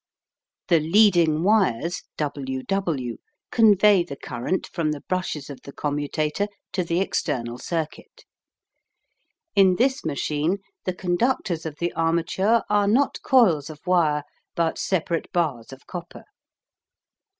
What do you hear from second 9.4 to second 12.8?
In this machine the conductors of the armature